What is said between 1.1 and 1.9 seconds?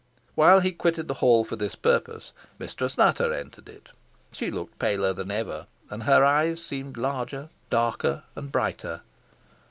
hall for this